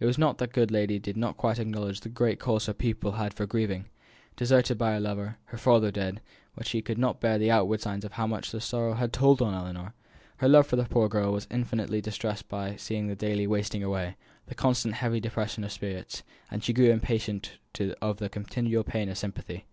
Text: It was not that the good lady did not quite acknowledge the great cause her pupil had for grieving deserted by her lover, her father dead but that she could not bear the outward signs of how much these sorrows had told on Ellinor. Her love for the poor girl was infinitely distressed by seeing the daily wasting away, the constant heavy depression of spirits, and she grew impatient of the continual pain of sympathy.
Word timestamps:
It 0.00 0.04
was 0.04 0.18
not 0.18 0.36
that 0.36 0.50
the 0.50 0.54
good 0.54 0.70
lady 0.70 0.98
did 0.98 1.16
not 1.16 1.38
quite 1.38 1.58
acknowledge 1.58 2.00
the 2.00 2.10
great 2.10 2.38
cause 2.38 2.66
her 2.66 2.74
pupil 2.74 3.12
had 3.12 3.32
for 3.32 3.46
grieving 3.46 3.86
deserted 4.36 4.76
by 4.76 4.92
her 4.92 5.00
lover, 5.00 5.38
her 5.46 5.56
father 5.56 5.90
dead 5.90 6.20
but 6.54 6.64
that 6.64 6.66
she 6.68 6.82
could 6.82 6.98
not 6.98 7.22
bear 7.22 7.38
the 7.38 7.50
outward 7.50 7.80
signs 7.80 8.04
of 8.04 8.12
how 8.12 8.26
much 8.26 8.52
these 8.52 8.64
sorrows 8.64 8.98
had 8.98 9.14
told 9.14 9.40
on 9.40 9.54
Ellinor. 9.54 9.94
Her 10.36 10.48
love 10.50 10.66
for 10.66 10.76
the 10.76 10.84
poor 10.84 11.08
girl 11.08 11.32
was 11.32 11.48
infinitely 11.50 12.02
distressed 12.02 12.50
by 12.50 12.76
seeing 12.76 13.06
the 13.06 13.16
daily 13.16 13.46
wasting 13.46 13.82
away, 13.82 14.16
the 14.46 14.54
constant 14.54 14.92
heavy 14.96 15.20
depression 15.20 15.64
of 15.64 15.72
spirits, 15.72 16.22
and 16.50 16.62
she 16.62 16.74
grew 16.74 16.90
impatient 16.90 17.52
of 18.02 18.18
the 18.18 18.28
continual 18.28 18.84
pain 18.84 19.08
of 19.08 19.16
sympathy. 19.16 19.64